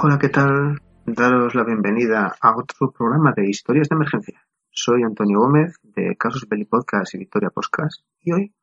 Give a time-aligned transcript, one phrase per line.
[0.00, 0.80] Hola, ¿qué tal?
[1.06, 4.46] Daros la bienvenida a otro programa de historias de emergencia.
[4.70, 8.54] Soy Antonio Gómez de Casos Belli Podcast y Victoria Podcast y hoy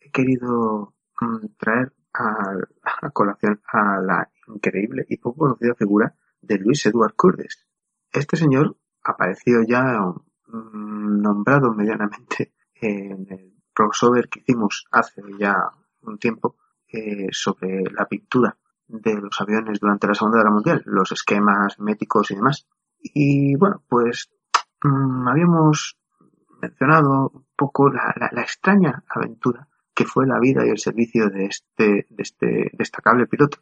[0.00, 6.12] he querido mm, traer a, colación a la increíble y poco conocida figura
[6.42, 7.68] de Luis Edward Curtis.
[8.12, 9.84] Este señor apareció ya
[10.48, 15.54] mm, nombrado medianamente en el crossover que hicimos hace ya
[16.02, 16.56] un tiempo
[16.88, 18.56] eh, sobre la pintura
[18.90, 22.66] de los aviones durante la Segunda Guerra Mundial, los esquemas médicos y demás.
[22.98, 24.30] Y bueno, pues
[24.82, 25.98] mm, habíamos
[26.60, 32.06] mencionado un poco la, extraña aventura que fue la vida y el servicio de este,
[32.08, 33.58] de este destacable piloto.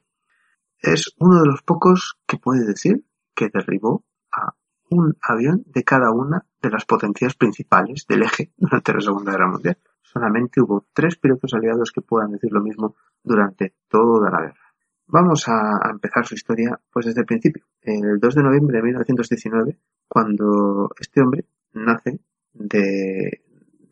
[0.80, 4.54] Es uno de los pocos que puede decir que derribó a
[4.90, 9.48] un avión de cada una de las potencias principales del eje durante la Segunda Guerra
[9.48, 9.78] Mundial.
[10.02, 14.67] Solamente hubo tres pilotos aliados que puedan decir lo mismo durante toda la guerra.
[15.10, 17.64] Vamos a, empezar su historia pues desde el principio.
[17.80, 22.20] El 2 de noviembre de 1919, cuando este hombre nace
[22.52, 23.42] de,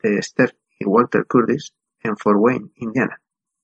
[0.02, 3.20] de Esther y Walter Curtis en Fort Wayne, Indiana.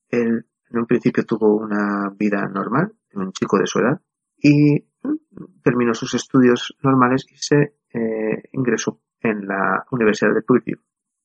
[0.09, 4.01] Él en un principio tuvo una vida normal, un chico de su edad,
[4.39, 4.87] y
[5.63, 10.81] terminó sus estudios normales y se eh, ingresó en la Universidad de Purdue.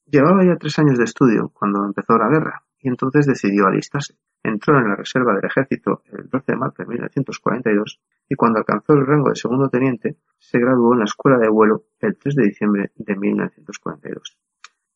[0.05, 4.15] Llevaba ya tres años de estudio cuando empezó la guerra y entonces decidió alistarse.
[4.43, 8.93] Entró en la reserva del ejército el 12 de marzo de 1942 y cuando alcanzó
[8.93, 12.43] el rango de segundo teniente se graduó en la escuela de vuelo el 3 de
[12.43, 14.37] diciembre de 1942.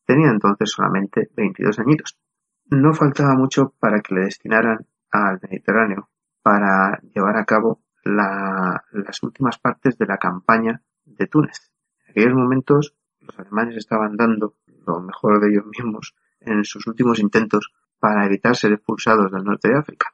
[0.06, 2.18] Tenía entonces solamente 22 añitos.
[2.70, 6.08] No faltaba mucho para que le destinaran al Mediterráneo
[6.42, 11.70] para llevar a cabo las últimas partes de la campaña de Túnez.
[12.04, 14.56] En aquellos momentos los alemanes estaban dando
[14.86, 19.68] lo mejor de ellos mismos en sus últimos intentos para evitar ser expulsados del norte
[19.68, 20.12] de África.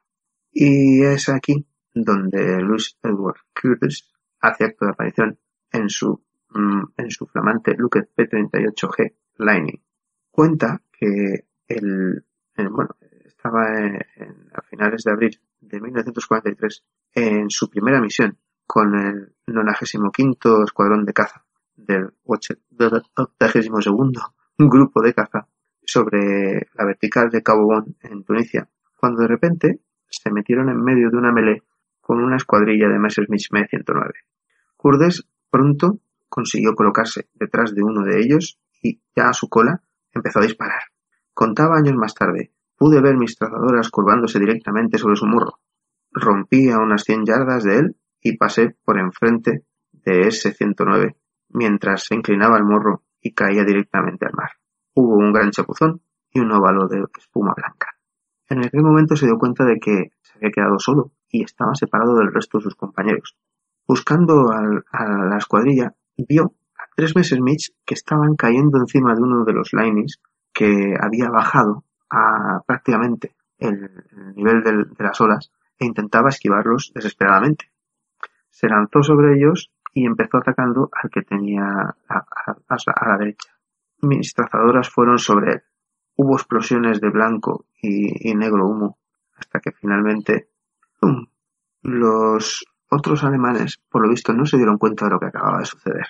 [0.53, 5.39] Y es aquí donde Louis Edward Curtis hace acto de aparición
[5.73, 9.81] en su, mm, en su flamante Lockheed P-38G Lightning.
[10.31, 12.27] Cuenta que el,
[12.59, 12.91] bueno,
[13.25, 16.85] estaba a finales de abril de 1943
[17.15, 21.43] en su primera misión con el 95 Escuadrón de Caza
[21.75, 23.03] del 82
[24.59, 25.49] Grupo de Caza
[25.89, 31.09] sobre la vertical de Cabo Bon en Tunisia, cuando de repente se metieron en medio
[31.11, 31.63] de una melee
[32.03, 34.13] con una escuadrilla de Messerschmitt Me-109.
[34.77, 35.99] Kurdes pronto
[36.29, 39.83] consiguió colocarse detrás de uno de ellos y, ya a su cola,
[40.13, 40.83] empezó a disparar.
[41.33, 45.59] Contaba años más tarde, pude ver mis trazadoras curvándose directamente sobre su morro.
[46.13, 51.17] Rompí a unas cien yardas de él y pasé por enfrente de ese 109
[51.49, 54.51] mientras se inclinaba el morro y caía directamente al mar.
[55.01, 56.01] Hubo un gran chapuzón
[56.33, 57.95] y un óvalo de espuma blanca.
[58.49, 62.17] En aquel momento se dio cuenta de que se había quedado solo y estaba separado
[62.17, 63.37] del resto de sus compañeros.
[63.87, 64.61] Buscando a
[65.01, 69.73] la escuadrilla, vio a tres meses Mitch que estaban cayendo encima de uno de los
[69.73, 70.21] linings
[70.53, 73.89] que había bajado a prácticamente el,
[74.35, 77.71] nivel de las olas e intentaba esquivarlos desesperadamente.
[78.51, 83.58] Se lanzó sobre ellos y empezó atacando al que tenía a la derecha
[84.01, 85.63] mis trazadoras fueron sobre él.
[86.17, 88.99] Hubo explosiones de blanco y, negro humo,
[89.37, 90.49] hasta que finalmente
[90.99, 91.27] ¡pum!
[91.83, 95.67] los otros alemanes, por lo visto, no se dieron cuenta de lo que acababa de
[95.67, 96.07] suceder.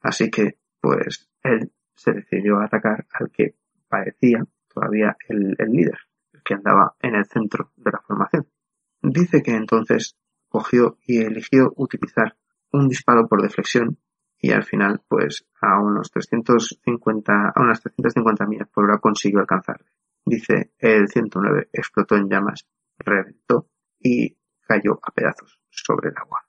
[0.00, 3.56] Así que, pues, él se decidió a atacar al que
[3.88, 5.98] parecía todavía el, el líder,
[6.32, 8.46] el que andaba en el centro de la formación.
[9.02, 10.16] Dice que entonces
[10.48, 12.36] cogió y eligió utilizar
[12.70, 13.98] un disparo por deflexión
[14.44, 19.86] y al final, pues a unos 350, a unas 350 millas por hora consiguió alcanzarle.
[20.26, 22.66] Dice, el 109 explotó en llamas,
[22.98, 23.68] reventó
[24.00, 24.36] y
[24.66, 26.40] cayó a pedazos sobre el agua.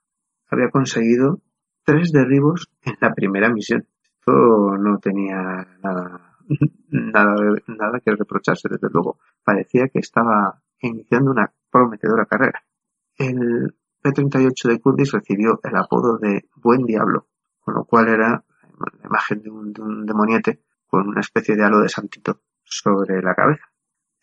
[0.50, 1.44] Había conseguido
[1.84, 3.88] tres derribos en la primera misión.
[4.04, 6.38] Esto no tenía nada,
[6.90, 7.36] nada,
[7.68, 9.20] nada que reprocharse, desde luego.
[9.44, 12.64] Parecía que estaba iniciando una prometedora carrera.
[13.20, 17.28] El P-38 de Curtis recibió el apodo de Buen Diablo
[17.64, 18.44] con lo cual era
[18.80, 23.66] la imagen de un, demoniete con una especie de halo de santito sobre la cabeza.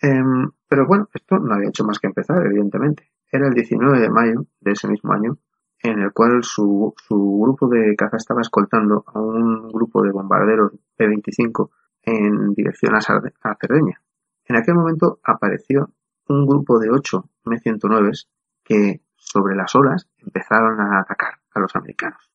[0.00, 3.10] Em, pero bueno, esto no había hecho más que empezar, evidentemente.
[3.30, 5.38] Era el 19 de mayo de ese mismo año
[5.82, 10.72] en el cual su, su grupo de caza estaba escoltando a un grupo de bombarderos
[10.96, 11.70] P-25
[12.02, 14.02] en dirección a, Cerdeña.
[14.44, 15.90] En aquel momento apareció
[16.28, 18.26] un grupo de ocho M-109
[18.62, 22.29] que sobre las olas empezaron a atacar a los americanos.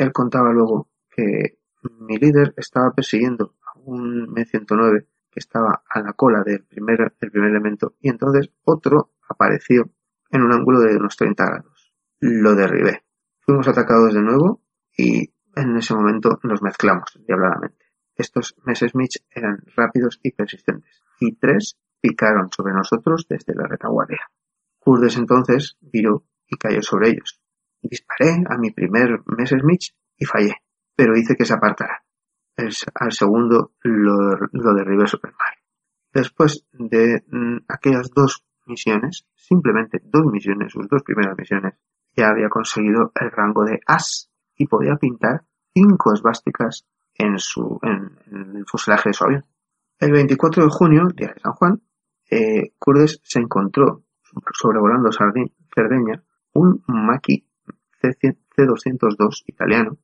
[0.00, 1.58] Él contaba luego que
[1.98, 7.30] mi líder estaba persiguiendo a un M-109 que estaba a la cola del primer, del
[7.30, 9.90] primer elemento y entonces otro apareció
[10.30, 11.92] en un ángulo de unos 30 grados.
[12.18, 13.04] Lo derribé.
[13.40, 14.62] Fuimos atacados de nuevo
[14.96, 17.84] y en ese momento nos mezclamos diabladamente.
[18.16, 24.30] Estos Messerschmitt eran rápidos y persistentes y tres picaron sobre nosotros desde la retaguardia.
[24.78, 27.39] Kurdes entonces viró y cayó sobre ellos.
[27.82, 30.54] Disparé a mi primer Messerschmitt y fallé,
[30.94, 32.02] pero hice que se apartara.
[32.56, 35.54] al segundo lo, lo derribé super mal.
[36.12, 41.74] Después de mm, aquellas dos misiones, simplemente dos misiones, sus dos primeras misiones,
[42.16, 48.56] ya había conseguido el rango de As y podía pintar cinco esvásticas en, su, en,
[48.56, 49.44] el fuselaje de su avión.
[49.98, 51.82] El 24 de junio, día de San Juan,
[52.30, 52.72] eh,
[53.22, 54.04] se encontró
[54.52, 56.22] sobrevolando Cerdeña
[56.52, 57.46] un Maki
[58.08, 59.98] C202 italiano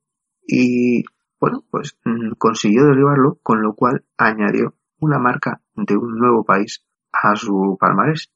[0.47, 1.05] y
[1.39, 6.85] bueno, pues mm, consiguió derribarlo, con lo cual añadió una marca de un nuevo país
[7.13, 8.33] a su palmarés.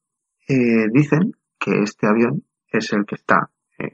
[0.47, 3.93] Eh, dicen que este avión es el que está eh,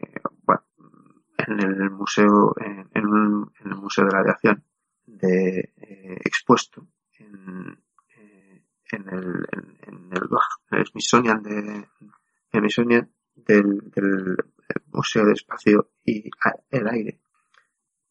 [1.39, 4.65] en el museo en, el museo de la aviación
[5.07, 6.89] de eh, expuesto
[7.19, 7.79] en,
[8.91, 9.47] en el
[9.87, 11.43] en, el, Smithsonian
[12.53, 12.65] el
[13.35, 14.37] del, del
[14.93, 16.31] museo de espacio y
[16.71, 17.21] el aire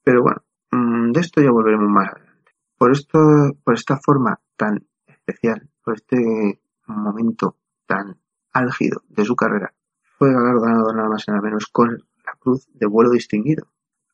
[0.03, 3.19] pero bueno mm, de esto ya volveremos más adelante por esto
[3.63, 8.17] por esta forma tan especial por este momento tan
[8.55, 9.73] álgido de su carrera,
[10.17, 11.89] fue galardonado nada más y nada menos con
[12.25, 13.67] la Cruz de Vuelo Distinguido.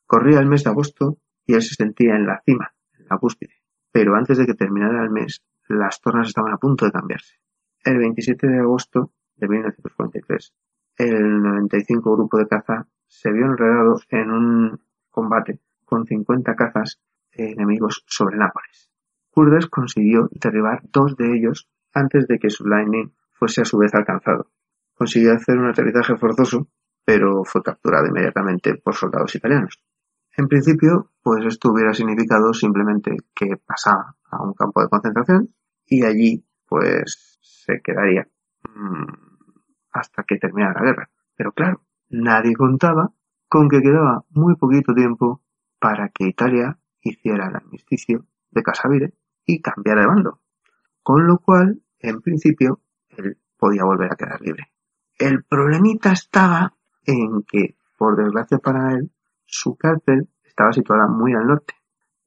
[0.04, 3.54] Corría el mes de agosto y él se sentía en la cima, en la cúspide,
[3.90, 7.36] pero antes de que terminara el mes, las tornas estaban a punto de cambiarse.
[7.84, 10.52] El 27 de agosto de 1943,
[10.96, 14.80] el 95 Grupo de Caza se vio enredado en un
[15.10, 17.00] combate con 50 cazas
[17.32, 18.90] enemigos sobre Nápoles.
[19.30, 23.94] Kurdes consiguió derribar dos de ellos antes de que su Lightning fuese a su vez
[23.94, 24.50] alcanzado.
[24.94, 26.68] Consiguió hacer un aterrizaje forzoso,
[27.04, 29.82] pero fue capturado inmediatamente por soldados italianos.
[30.36, 35.54] En principio, pues esto hubiera significado simplemente que pasaba a un campo de concentración
[35.86, 38.26] y allí pues se quedaría
[38.64, 39.31] mm,
[39.92, 41.10] hasta que terminara la guerra.
[41.36, 43.12] Pero claro, nadie contaba
[43.48, 45.42] con que quedaba muy poquito tiempo
[45.78, 50.40] para que Italia hiciera el armisticio de Casavire y cambiara de bando.
[51.02, 54.72] Con lo cual, en principio, él podía volver a quedar libre.
[55.18, 56.74] El problemita estaba
[57.04, 59.10] en que, por desgracia para él,
[59.44, 61.74] su cárcel estaba situada muy al norte.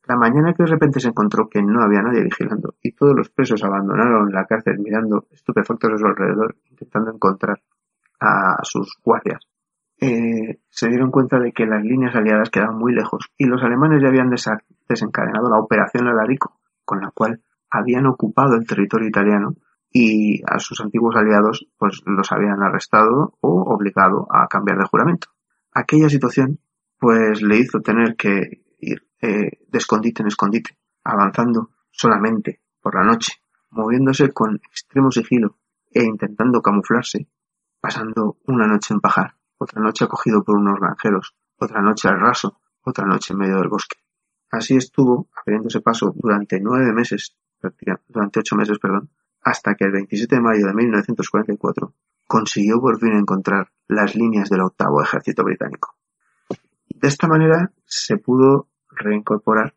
[0.07, 3.29] La mañana que de repente se encontró que no había nadie vigilando y todos los
[3.29, 7.61] presos abandonaron la cárcel mirando estupefactos a su alrededor, intentando encontrar
[8.19, 9.47] a sus guardias,
[9.99, 14.01] eh, se dieron cuenta de que las líneas aliadas quedaban muy lejos y los alemanes
[14.01, 19.55] ya habían desencadenado la operación Alarico, con la cual habían ocupado el territorio italiano
[19.91, 25.29] y a sus antiguos aliados pues los habían arrestado o obligado a cambiar de juramento.
[25.73, 26.59] Aquella situación
[26.99, 33.03] pues le hizo tener que ir eh, de escondite en escondite, avanzando solamente por la
[33.03, 33.41] noche,
[33.71, 35.57] moviéndose con extremo sigilo
[35.91, 37.27] e intentando camuflarse,
[37.81, 42.59] pasando una noche en pajar, otra noche acogido por unos granjeros, otra noche al raso,
[42.83, 43.97] otra noche en medio del bosque.
[44.51, 47.35] Así estuvo abriéndose paso durante nueve meses,
[48.07, 49.09] durante ocho meses, perdón,
[49.41, 51.93] hasta que el 27 de mayo de 1944
[52.27, 55.95] consiguió por fin encontrar las líneas del octavo ejército británico.
[56.89, 59.75] De esta manera se pudo reincorporar.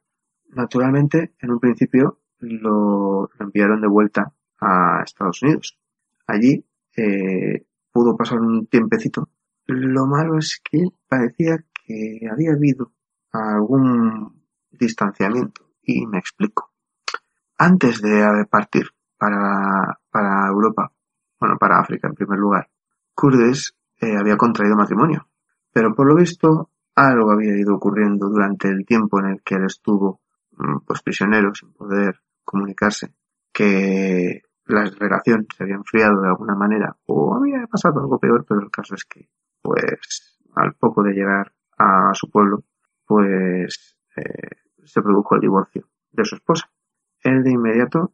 [0.48, 5.78] Naturalmente, en un principio lo, enviaron de vuelta a Estados Unidos.
[6.26, 6.64] Allí
[6.96, 9.28] eh, pudo pasar un tiempecito.
[9.66, 12.92] Lo malo es que parecía que había habido
[13.32, 16.72] algún distanciamiento y me explico.
[17.58, 20.92] Antes de partir para, para Europa,
[21.40, 22.70] bueno, para África en primer lugar,
[23.14, 25.28] Kurdes eh, había contraído matrimonio.
[25.72, 29.64] Pero por lo visto, algo había ido ocurriendo durante el tiempo en el que él
[29.64, 30.20] estuvo
[30.56, 33.14] mm, pues prisionero sin poder comunicarse,
[33.52, 38.60] que la relación se había enfriado de alguna manera o había pasado algo peor, pero
[38.60, 39.28] el caso es que,
[39.62, 42.64] pues, al poco de llegar a su pueblo,
[43.06, 46.68] pues eh, se produjo el divorcio de su esposa.
[47.22, 48.12] Él de inmediato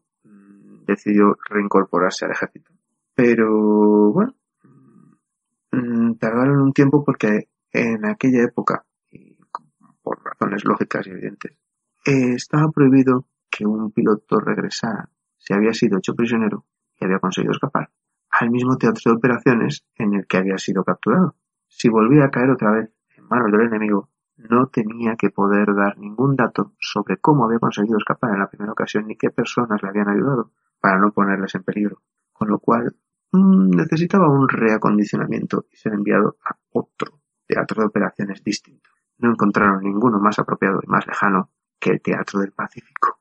[0.86, 2.70] decidió reincorporarse al ejército.
[3.14, 4.34] Pero bueno,
[5.72, 9.36] mm, tardaron un tiempo porque en aquella época, y
[10.00, 11.58] por razones lógicas y evidentes,
[12.06, 16.64] eh, estaba prohibido que un piloto regresara si había sido hecho prisionero
[16.98, 17.90] y había conseguido escapar
[18.30, 21.36] al mismo teatro de operaciones en el que había sido capturado.
[21.66, 25.98] Si volvía a caer otra vez en manos del enemigo, no tenía que poder dar
[25.98, 29.88] ningún dato sobre cómo había conseguido escapar en la primera ocasión ni qué personas le
[29.88, 32.02] habían ayudado para no ponerles en peligro,
[32.32, 32.96] con lo cual
[33.32, 38.90] mm, necesitaba un reacondicionamiento y ser enviado a otro teatro de operaciones distinto.
[39.18, 43.20] No encontraron ninguno más apropiado y más lejano que el Teatro del Pacífico.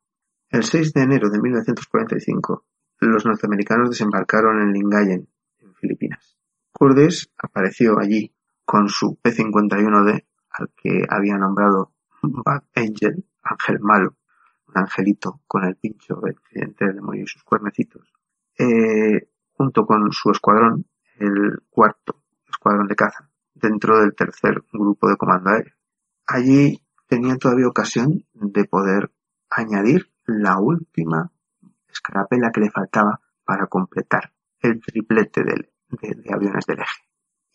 [0.49, 2.65] El 6 de enero de 1945,
[2.99, 5.27] los norteamericanos desembarcaron en Lingayen,
[5.59, 6.37] en Filipinas.
[6.71, 8.33] Cordes apareció allí
[8.65, 14.15] con su P-51D, al que había nombrado Bad Angel, ángel malo,
[14.67, 18.13] un angelito con el pincho del cliente del demonio y sus cuernecitos,
[18.57, 20.85] eh, junto con su escuadrón,
[21.19, 23.29] el cuarto escuadrón de caza,
[23.63, 25.73] dentro del tercer grupo de comando aéreo.
[26.27, 29.11] Allí tenían todavía ocasión de poder
[29.49, 31.31] añadir la última
[31.87, 37.01] escarapela que le faltaba para completar el triplete de, aviones del eje.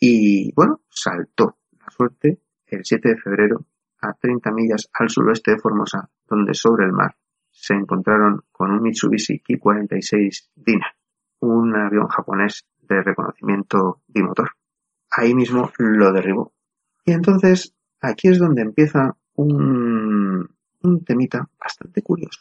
[0.01, 3.67] Y bueno, saltó la suerte el 7 de febrero
[4.01, 7.17] a 30 millas al suroeste de Formosa, donde sobre el mar
[7.51, 10.95] se encontraron con un Mitsubishi Ki-46 Dina,
[11.41, 14.58] un avión japonés de reconocimiento bimotor.
[15.11, 16.53] Ahí mismo lo derribó.
[17.05, 20.49] Y entonces aquí es donde empieza un,
[20.83, 22.41] un temita bastante curioso.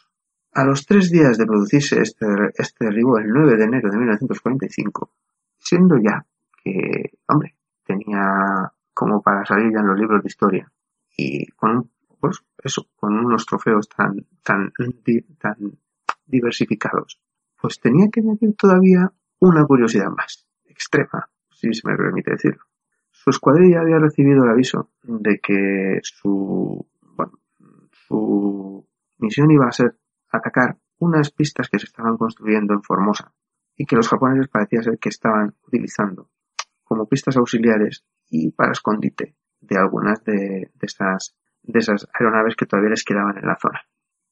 [0.52, 5.10] A los tres días de producirse este, este derribo, el 9 de enero de 1945,
[5.58, 6.24] siendo ya
[6.62, 10.72] que, hombre, tenía como para salir ya en los libros de historia
[11.16, 14.72] y con, pues, eso, con unos trofeos tan, tan,
[15.38, 15.78] tan
[16.26, 17.20] diversificados,
[17.60, 21.28] pues tenía que añadir todavía una curiosidad más, extrema,
[21.58, 22.62] si se me permite decirlo.
[23.10, 26.86] Su escuadrilla había recibido el aviso de que su,
[27.90, 28.86] su
[29.18, 29.96] misión iba a ser
[30.30, 33.32] atacar unas pistas que se estaban construyendo en Formosa
[33.76, 36.30] y que los japoneses parecía ser que estaban utilizando
[36.84, 42.90] como pistas auxiliares y para escondite de algunas de, esas, de esas aeronaves que todavía
[42.90, 43.82] les quedaban en la zona.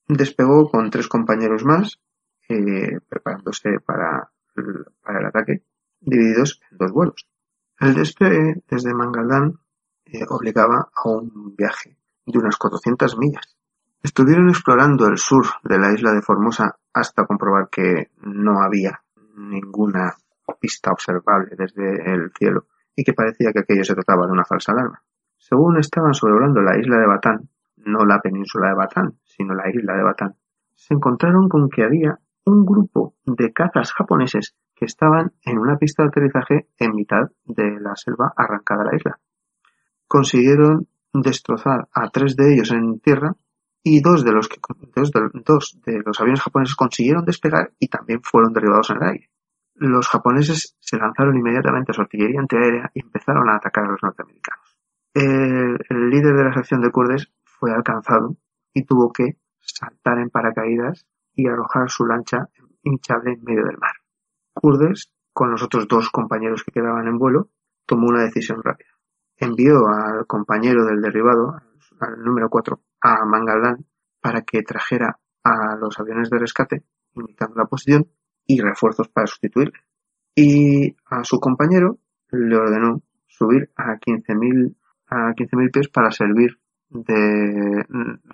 [0.09, 2.01] Despegó con tres compañeros más,
[2.49, 4.31] eh, preparándose para,
[5.03, 5.63] para el ataque,
[6.07, 7.29] divididos en dos vuelos.
[7.79, 9.59] El despegue desde Mangaldan
[10.07, 13.57] eh, obligaba a un viaje de unas 400 millas
[14.07, 19.03] Estuvieron explorando el sur de la isla de Formosa hasta comprobar que no había
[19.37, 20.15] ninguna
[20.61, 24.71] pista observable desde el cielo y que parecía que aquello se trataba de una falsa
[24.71, 25.03] alarma.
[25.37, 27.49] Según estaban sobrevolando la isla de Batán,
[27.79, 30.37] no la península de Batán, sino la isla de Batán,
[30.77, 36.03] se encontraron con que había un grupo de cazas japoneses que estaban en una pista
[36.03, 39.19] de aterrizaje en mitad de la selva arrancada de la isla.
[40.07, 43.35] Consiguieron destrozar a tres de ellos en tierra
[43.83, 44.59] y dos de los que
[44.95, 45.13] dos
[45.85, 49.31] de, los aviones japoneses consiguieron despegar y también fueron derribados en el aire.
[49.75, 54.03] Los japoneses se lanzaron inmediatamente a su artillería antiaérea y empezaron a atacar a los
[54.03, 54.77] norteamericanos.
[55.15, 58.37] El, líder de la sección de Kurdes fue alcanzado
[58.75, 62.49] y tuvo que saltar en paracaídas y arrojar su lancha
[62.83, 63.95] hinchable en medio del mar.
[64.61, 67.51] Kurdes, con los otros dos compañeros que quedaban en vuelo,
[67.85, 68.91] tomó una decisión rápida.
[69.37, 71.61] Envió al compañero del derribado,
[72.01, 73.85] al número 4, a Mangaldan
[74.21, 76.85] para que trajera a los aviones de rescate,
[77.15, 78.09] indicando la posición
[78.47, 79.79] y refuerzos para sustituirle.
[80.35, 81.99] Y a su compañero
[82.31, 84.75] le ordenó subir a 15.000
[85.09, 86.59] a 15.000 pies para servir
[86.89, 87.85] de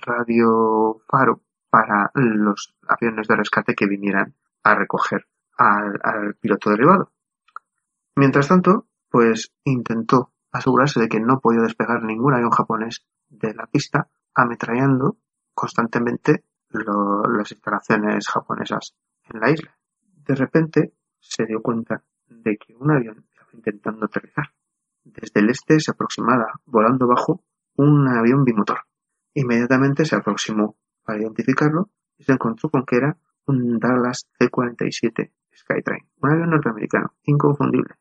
[0.07, 5.27] radio faro para los aviones de rescate que vinieran a recoger
[5.63, 7.13] al, al piloto derribado.
[8.17, 13.67] Mientras tanto, pues intentó asegurarse de que no podía despegar ningún avión japonés de la
[13.67, 15.19] pista ametrallando
[15.55, 19.77] constantemente las instalaciones japonesas en la isla.
[20.03, 24.53] De repente se dio cuenta de que un avión estaba intentando aterrizar.
[25.05, 27.45] Desde el este se aproximaba, volando bajo,
[27.77, 28.81] un avión bimotor.
[29.35, 36.07] Inmediatamente se aproximó para identificarlo y se encontró con que era un Dallas C-47 Skytrain,
[36.21, 37.95] un avión norteamericano, inconfundible,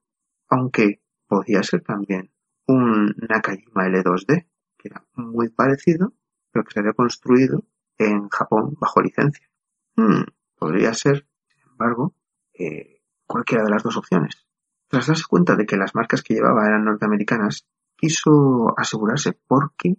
[0.49, 2.31] aunque podía ser también
[2.67, 6.13] un Nakajima L2D, que era muy parecido,
[6.51, 7.63] pero que se había construido
[7.97, 9.49] en Japón bajo licencia.
[9.95, 10.23] Hmm,
[10.57, 12.15] podría ser, sin embargo,
[12.53, 14.45] eh, cualquiera de las dos opciones.
[14.87, 17.65] Tras darse cuenta de que las marcas que llevaba eran norteamericanas,
[17.95, 19.95] quiso asegurarse porque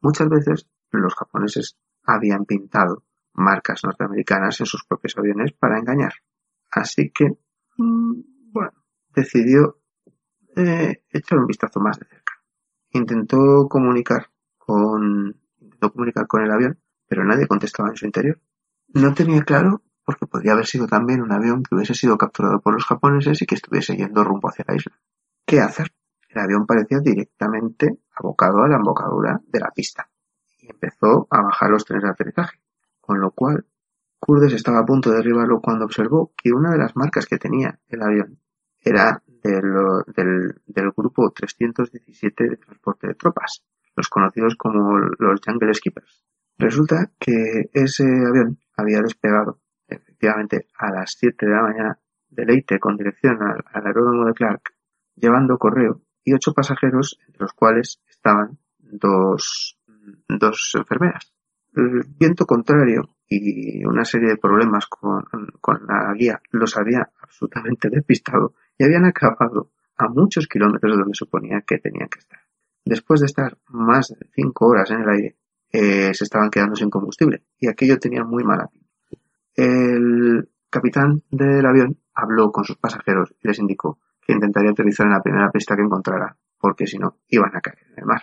[0.00, 6.12] muchas veces los japoneses habían pintado marcas norteamericanas en sus propios aviones para engañar.
[6.74, 7.26] Así que,
[7.78, 8.20] mm,
[8.52, 8.72] bueno,
[9.14, 9.78] decidió
[10.56, 12.24] eh, echar un vistazo más de cerca
[12.98, 16.78] intentó comunicar con, intentó comunicar con el avión,
[17.08, 18.40] pero nadie contestaba en su interior.
[18.88, 22.74] No tenía claro porque podría haber sido también un avión que hubiese sido capturado por
[22.74, 24.92] los japoneses y que estuviese yendo rumbo hacia la isla.
[25.46, 25.92] ¿Qué hacer?
[26.28, 30.08] El avión parecía directamente abocado a la embocadura de la pista
[30.58, 32.60] y empezó a bajar los trenes de aterrizaje,
[33.00, 33.66] con lo cual
[34.24, 37.78] Kurdes estaba a punto de derribarlo cuando observó que una de las marcas que tenía
[37.88, 38.38] el avión
[38.80, 43.62] era del, del, grupo 317 de transporte de tropas,
[43.94, 46.24] los conocidos como los Jungle Skippers.
[46.56, 51.98] Resulta que ese avión había despegado efectivamente a las 7 de la mañana
[52.30, 54.74] de Leite con dirección al, aeródromo de Clark,
[55.16, 59.78] llevando correo y ocho pasajeros, entre los cuales estaban dos,
[60.28, 61.30] dos enfermeras.
[61.74, 65.24] El viento contrario y una serie de problemas con,
[65.86, 71.62] la guía los había absolutamente despistado y habían acabado a muchos kilómetros de donde suponía
[71.66, 72.40] que tenían que estar.
[72.84, 75.36] Después de estar más de cinco horas en el aire,
[75.72, 78.88] eh, se estaban quedando sin combustible y aquello tenía muy mala pinta.
[79.54, 85.12] El capitán del avión habló con sus pasajeros y les indicó que intentaría aterrizar en
[85.12, 88.22] la primera pista que encontrara, porque si no, iban a caer en el mar.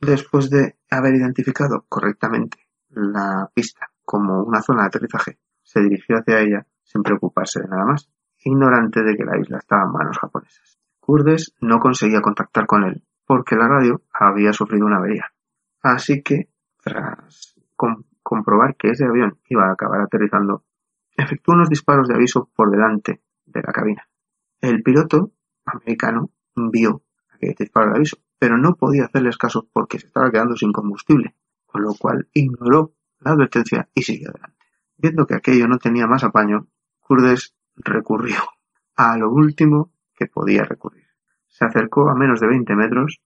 [0.00, 2.58] Después de haber identificado correctamente
[2.90, 7.84] la pista como una zona de aterrizaje, se dirigió hacia ella sin preocuparse de nada
[7.84, 8.10] más,
[8.44, 10.78] ignorante de que la isla estaba en manos japonesas.
[11.00, 15.32] Kurdes no conseguía contactar con él porque la radio había sufrido una avería.
[15.82, 16.48] Así que,
[16.82, 17.54] tras
[18.22, 20.64] comprobar que ese avión iba a acabar aterrizando,
[21.16, 24.08] efectuó unos disparos de aviso por delante de la cabina.
[24.60, 25.32] El piloto
[25.64, 30.56] americano vio aquel disparo de aviso, pero no podía hacerles caso porque se estaba quedando
[30.56, 31.34] sin combustible,
[31.66, 32.93] con lo cual ignoró
[33.24, 34.58] la advertencia y siguió adelante.
[34.96, 36.68] Viendo que aquello no tenía más apaño,
[37.00, 38.36] Kurdes recurrió
[38.96, 41.06] a lo último que podía recurrir.
[41.48, 43.20] Se acercó a menos de 20 metros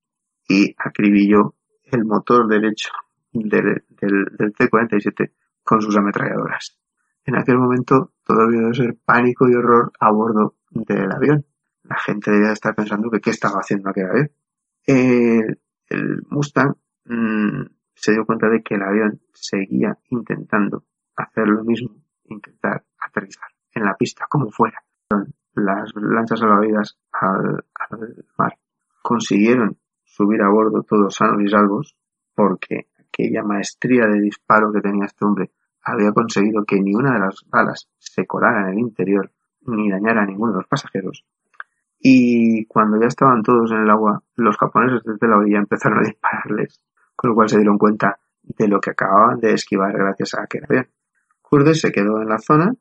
[0.48, 2.90] y acribilló el motor derecho
[3.32, 5.32] del, del, T-47
[5.62, 6.78] con sus ametralladoras.
[7.24, 11.46] En aquel momento todo debió de ser pánico y horror a bordo del avión.
[11.82, 14.30] La gente debía estar pensando que qué estaba haciendo aquel avión.
[14.84, 17.62] El, el Mustang mmm,
[18.00, 20.84] se dio cuenta de que el avión seguía intentando
[21.16, 21.90] hacer lo mismo,
[22.24, 24.82] intentar aterrizar en la pista, como fuera.
[25.54, 27.64] Las lanchas salvavidas al,
[28.37, 28.56] mar
[29.02, 31.96] consiguieron subir a bordo todos sanos y salvos
[32.34, 35.50] porque aquella maestría de disparo que tenía este hombre
[35.82, 39.32] había conseguido que ni una de las balas se colara en el interior
[39.62, 41.24] ni dañara a ninguno de los pasajeros.
[41.98, 46.06] Y cuando ya estaban todos en el agua, los japoneses desde la orilla empezaron a
[46.06, 46.80] dispararles
[47.18, 50.62] con lo cual se dieron cuenta de lo que acababan de esquivar gracias a aquel
[50.62, 50.88] avión.
[51.42, 52.72] Kurdes se quedó en la zona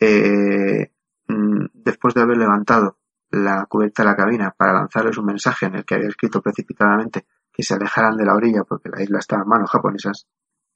[0.00, 0.90] eh,
[1.28, 2.96] mm, después de haber levantado
[3.30, 7.26] la cubierta de la cabina para lanzarles un mensaje en el que había escrito precipitadamente
[7.52, 10.26] que se alejaran de la orilla porque la isla estaba en manos japonesas.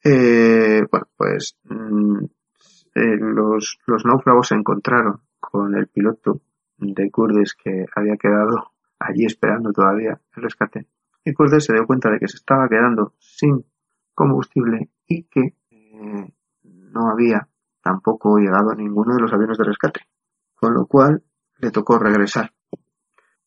[0.04, 2.24] Eh, bueno, pues mm,
[2.94, 6.42] eh, los, los náufragos se encontraron con el piloto
[6.76, 10.86] de Kurdes que había quedado allí esperando todavía el rescate
[11.24, 13.64] y Kurdes se dio cuenta de que se estaba quedando sin
[14.14, 17.48] combustible y que eh, no había
[17.82, 20.00] tampoco llegado a ninguno de los aviones de rescate,
[20.54, 21.22] con lo cual
[21.58, 22.52] le tocó regresar.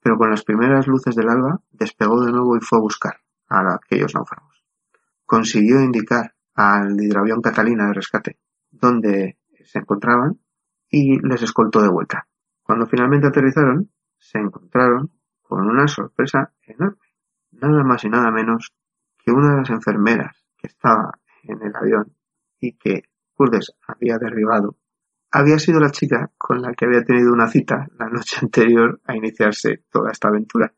[0.01, 3.17] Pero con las primeras luces del alba despegó de nuevo y fue a buscar
[3.49, 4.63] a aquellos náufragos.
[5.25, 10.39] Consiguió indicar al hidroavión Catalina de rescate dónde se encontraban
[10.89, 12.27] y les escoltó de vuelta.
[12.63, 17.11] Cuando finalmente aterrizaron, se encontraron con una sorpresa enorme
[17.62, 18.74] nada más y nada menos
[19.24, 22.13] que una de las enfermeras que estaba en el avión
[22.60, 24.78] y que Kurdes había derribado,
[25.32, 29.15] había sido la chica con la que había tenido una cita la noche anterior a
[29.15, 30.74] iniciarse toda esta aventura.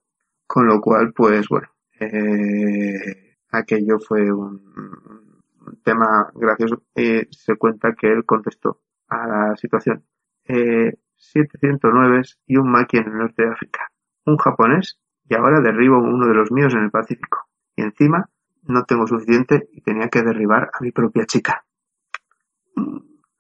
[0.46, 1.70] Con lo cual, pues bueno,
[2.00, 5.42] eh, aquello fue un,
[5.84, 6.84] tema gracioso.
[6.96, 10.04] y se cuenta que él contestó a la situación.
[10.46, 13.90] Eh, 709 y un maqui en el norte de África.
[14.26, 17.48] Un japonés y ahora derribo uno de los míos en el Pacífico.
[17.76, 18.30] Y encima
[18.64, 21.66] no tengo suficiente y tenía que derribar a mi propia chica.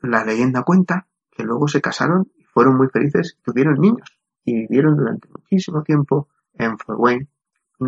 [0.01, 4.17] La leyenda cuenta que luego se casaron y fueron muy felices y tuvieron niños.
[4.43, 7.27] Y vivieron durante muchísimo tiempo en Fort Wayne,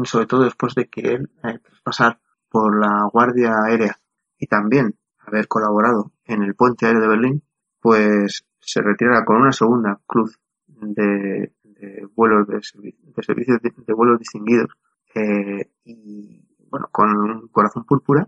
[0.04, 4.00] sobre todo después de que él, eh, pasar por la Guardia Aérea
[4.38, 7.44] y también haber colaborado en el puente aéreo de Berlín,
[7.82, 11.54] pues se retirara con una segunda cruz de
[11.86, 14.70] de vuelos de, servicios de, vuelos distinguidos
[15.14, 18.28] eh, y bueno con un corazón púrpura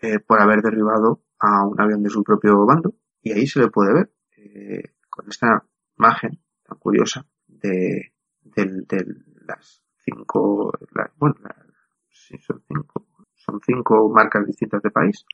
[0.00, 2.94] eh, por haber derribado a un avión de su propio bando.
[3.22, 5.64] Y ahí se le puede ver eh, con esta
[5.98, 8.12] imagen tan curiosa de,
[8.42, 9.04] de,
[9.46, 10.72] las cinco
[11.16, 11.34] bueno
[12.08, 15.26] sí, son cinco, son cinco marcas distintas de país.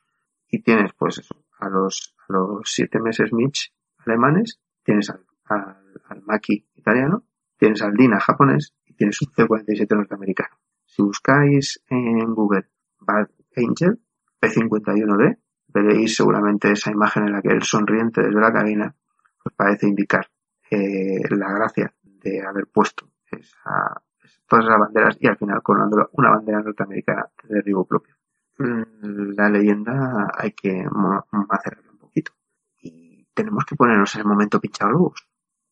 [0.49, 3.73] Y tienes pues eso, a los, a los siete meses Mitch
[4.05, 7.23] alemanes, tienes al, al, Maki italiano,
[7.57, 10.55] tienes al Dina japonés y tienes un C-47 norteamericano.
[10.85, 12.67] Si buscáis en Google
[12.99, 13.99] Bad Angel
[14.41, 18.95] P51D, veréis seguramente esa imagen en la que el sonriente desde la cabina
[19.43, 20.27] pues parece indicar
[20.69, 24.01] eh, la gracia de haber puesto esa,
[24.47, 28.15] todas esas banderas y al final coronando una bandera norteamericana de derribo propio.
[28.57, 30.85] Mm, la leyenda hay que
[31.31, 32.31] macerarla un poquito
[32.81, 35.26] y tenemos que ponernos en el momento pinchalobos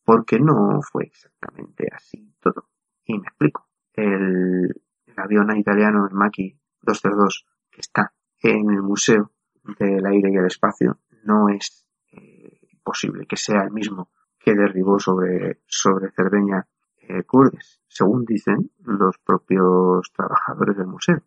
[0.06, 2.68] porque no fue exactamente así todo.
[3.04, 3.66] Y me explico.
[3.92, 4.82] El,
[5.16, 9.32] avión italiano, el Maki 202, que está en el Museo
[9.78, 15.00] del Aire y el Espacio, no es eh, posible que sea el mismo que derribó
[15.00, 21.22] sobre, sobre Cerdeña eh, Kurdes, según dicen los propios trabajadores del museo.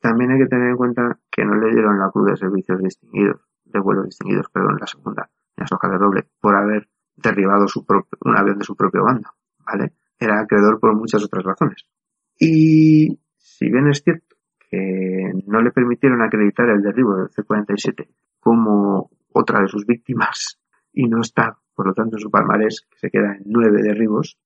[0.00, 3.40] También hay que tener en cuenta que no le dieron la cruz de servicios distinguidos,
[3.64, 6.88] de vuelos distinguidos, perdón, la segunda, en las hojas de doble, por haber
[7.22, 9.30] derribado su propio, un avión de su propio bando,
[9.64, 9.92] ¿vale?
[10.18, 11.86] Era acreedor por muchas otras razones.
[12.38, 14.36] Y si bien es cierto
[14.70, 20.58] que no le permitieron acreditar el derribo del C-47 como otra de sus víctimas
[20.92, 24.38] y no está, por lo tanto, en su palmarés, que se queda en nueve derribos,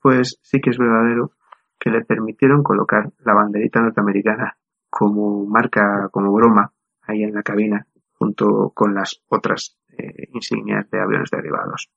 [0.00, 1.32] pues sí que es verdadero
[1.78, 4.56] que le permitieron colocar la banderita norteamericana
[4.88, 6.72] como marca, como broma,
[7.02, 11.90] ahí en la cabina, junto con las otras eh, insignias de aviones derribados,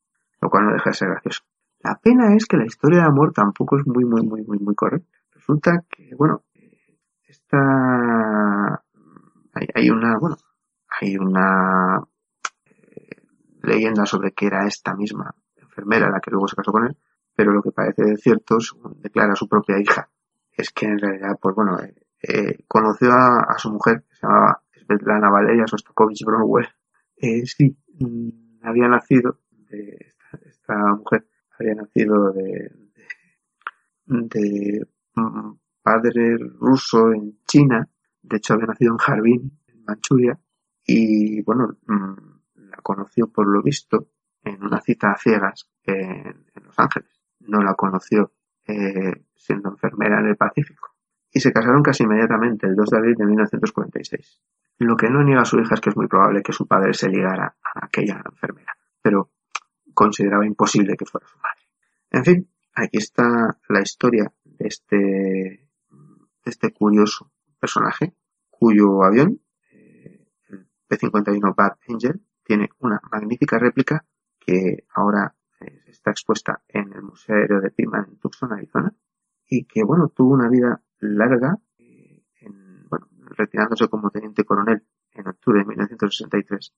[0.45, 1.43] lo cual no deja de ser gracioso.
[1.79, 4.75] La pena es que la historia de amor tampoco es muy, muy, muy, muy, muy
[4.75, 5.17] correcta.
[5.34, 6.43] Resulta que, bueno,
[7.27, 8.84] esta,
[9.73, 10.38] hay, una, bueno,
[10.99, 11.99] hay una
[12.65, 13.21] eh,
[13.63, 16.95] leyenda sobre que era esta misma enfermera la que luego se casó con él,
[17.36, 20.10] pero lo que parece cierto, según declara su propia hija,
[20.51, 24.62] es que en realidad, pues bueno, eh, eh, conoció a, su mujer, que se llamaba
[24.73, 26.67] Svetlana Valeria Sostakovich Bronwell.
[27.17, 30.14] Eh, sí, mm, había nacido, de
[30.45, 32.71] esta, mujer había nacido de,
[34.05, 37.88] de, mm, padre ruso en China,
[38.21, 40.39] de hecho había nacido en Harbin, en Manchuria,
[40.85, 44.09] y bueno, mm, la conoció por lo visto
[44.43, 47.15] en una cita a ciegas en Los Ángeles
[47.47, 48.31] no la conoció
[48.67, 50.95] eh, siendo enfermera en el Pacífico.
[51.31, 54.41] Y se casaron casi inmediatamente, el 2 de abril de 1946.
[54.79, 56.93] Lo que no niega a su hija es que es muy probable que su padre
[56.93, 59.31] se ligara a aquella enfermera, pero
[59.95, 61.62] consideraba imposible que fuera su madre.
[62.12, 65.67] En fin, aquí está la historia de este, de
[66.45, 68.13] este curioso personaje,
[68.51, 74.05] cuyo avión, eh, el P-51 Bad Angel, tiene una magnífica réplica
[74.39, 75.34] que ahora
[75.88, 78.93] está expuesta en el Museo Aéreo de Pima en Tucson, Arizona,
[79.47, 82.23] y que, bueno, tuvo una vida larga, eh,
[83.38, 86.73] retirándose como teniente coronel en octubre de 1963.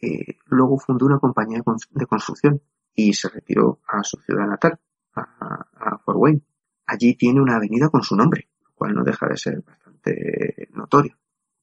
[0.00, 2.60] Eh, luego fundó una compañía de construcción
[2.94, 4.78] y se retiró a su ciudad natal,
[5.14, 6.42] a, Fort Wayne.
[6.86, 11.16] Allí tiene una avenida con su nombre, lo cual no deja de ser bastante notorio.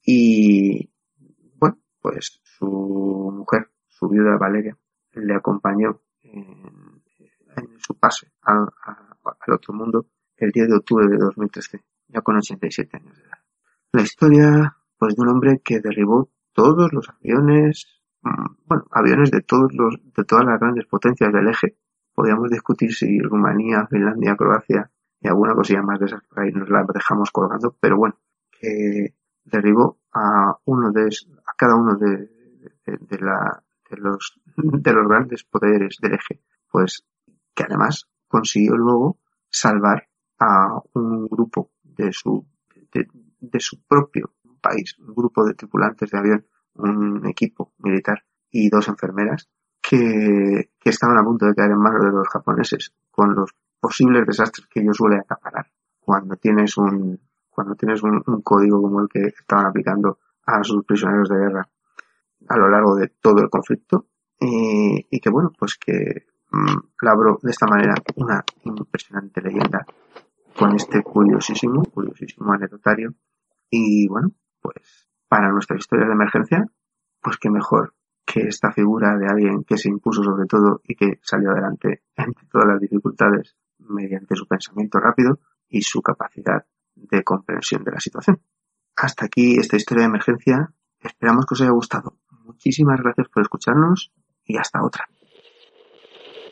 [0.06, 0.92] Y,
[1.58, 4.78] bueno, pues su mujer, su viuda Valeria,
[5.14, 7.02] le acompañó en,
[7.78, 8.68] su pase al,
[9.48, 13.40] otro mundo el 10 de octubre de 2013, ya con 87 años de edad.
[13.92, 18.03] La historia, pues, de un hombre que derribó todos los aviones,
[18.66, 21.78] bueno, aviones de todos los, de todas las grandes potencias del eje.
[22.14, 26.70] Podríamos discutir si Rumanía, Finlandia, Croacia y alguna cosilla más de esas por ahí nos
[26.70, 28.18] la dejamos colgando, pero bueno,
[28.52, 31.10] que derribó a uno de,
[31.46, 32.30] a cada uno de,
[32.86, 37.06] de la, de los, de los grandes poderes del eje, pues
[37.54, 40.08] que además consiguió luego salvar
[40.40, 42.46] a un grupo de su,
[42.92, 46.46] de, su propio país, un grupo de tripulantes de avión,
[46.84, 49.50] un equipo militar y dos enfermeras
[49.82, 54.68] que, estaban a punto de caer en manos de los japoneses con los posibles desastres
[54.68, 55.68] que ellos suelen acaparar.
[56.00, 57.20] Cuando tienes un
[57.50, 61.70] cuando tienes un, código como el que estaban aplicando a sus prisioneros de guerra
[62.50, 64.08] a lo largo de todo el conflicto
[64.40, 69.86] y, que bueno, pues que mmm, labró de esta manera una impresionante leyenda
[70.58, 73.14] con este curiosísimo, curiosísimo anecdotario.
[73.70, 76.64] Y bueno, pues para nuestra historia de emergencia,
[77.20, 81.18] pues qué mejor que esta figura de alguien que se impuso sobre todo y que
[81.24, 87.84] salió adelante entre todas las dificultades mediante su pensamiento rápido y su capacidad de comprensión
[87.84, 88.44] de la situación.
[88.96, 90.72] Hasta aquí esta historia de emergencia.
[91.00, 92.16] Esperamos que os haya gustado.
[92.44, 94.14] Muchísimas gracias por escucharnos
[94.46, 95.10] y hasta otra.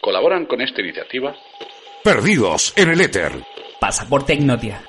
[0.01, 1.35] Colaboran con esta iniciativa
[2.03, 3.31] Perdidos en el éter.
[3.79, 4.81] Pasaporte Ignotia.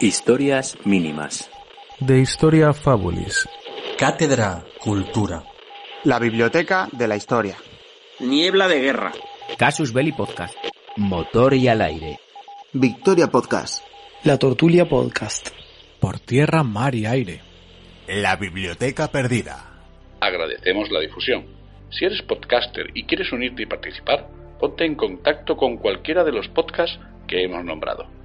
[0.00, 1.50] Historias mínimas.
[2.00, 3.48] De Historia Fabulis.
[3.96, 5.42] Cátedra Cultura.
[6.04, 7.56] La Biblioteca de la Historia.
[8.20, 9.12] Niebla de Guerra.
[9.56, 10.54] Casus Belli Podcast.
[10.96, 12.20] Motor y al aire.
[12.74, 13.82] Victoria Podcast.
[14.24, 15.48] La Tortulia Podcast.
[15.98, 17.40] Por tierra, mar y aire.
[18.06, 19.80] La Biblioteca Perdida.
[20.20, 21.46] Agradecemos la difusión.
[21.88, 24.28] Si eres podcaster y quieres unirte y participar,
[24.60, 28.15] ponte en contacto con cualquiera de los podcasts que hemos nombrado.